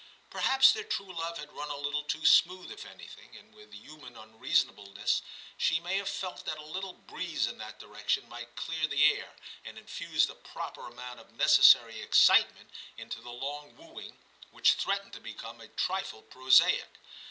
Perhaps 0.31 0.73
their 0.73 0.83
true 0.83 1.13
love 1.15 1.37
had 1.37 1.53
run 1.53 1.69
a 1.69 1.77
little 1.77 2.01
too 2.01 2.25
smooth 2.25 2.71
if 2.71 2.87
anything, 2.87 3.37
and 3.37 3.53
with 3.53 3.71
human 3.71 4.17
unreasonableness, 4.17 5.21
she 5.59 5.79
may 5.79 5.97
have 5.97 6.09
felt 6.09 6.43
that 6.45 6.57
a 6.57 6.65
little 6.65 6.93
breeze 6.93 7.45
in 7.45 7.59
that 7.59 7.77
direction 7.79 8.27
might 8.27 8.55
clear 8.55 8.87
the 8.87 9.13
air 9.13 9.35
and 9.63 9.77
infuse 9.77 10.25
the 10.25 10.33
proper 10.33 10.87
amount 10.87 11.19
of 11.19 11.31
necessary 11.33 12.01
excitement 12.01 12.71
into 12.97 13.21
the 13.21 13.29
long 13.29 13.75
wooing, 13.77 14.17
which 14.49 14.73
threatened 14.73 15.13
to 15.13 15.19
become 15.19 15.61
a 15.61 15.67
trifle 15.67 16.23
prosaic. 16.23 16.97